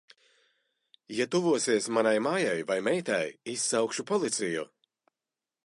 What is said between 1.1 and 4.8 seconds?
Ja tuvosies manai mājai vai meitai, izsaukšu policiju.